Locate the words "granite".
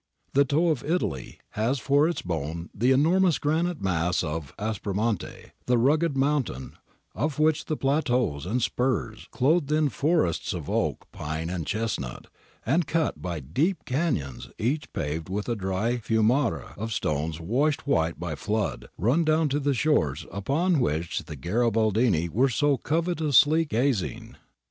3.37-3.83